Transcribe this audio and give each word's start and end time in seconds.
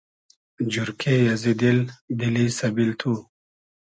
جورکې 0.71 1.15
ازی 1.33 1.53
دیل، 1.59 1.79
دیلی 2.19 2.45
سئبیل 2.59 2.91
تو 2.99 3.13